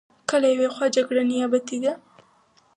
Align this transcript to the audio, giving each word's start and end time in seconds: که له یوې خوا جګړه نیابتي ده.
که 0.29 0.35
له 0.41 0.47
یوې 0.53 0.67
خوا 0.73 0.85
جګړه 0.95 1.23
نیابتي 1.31 1.77
ده. 1.83 1.93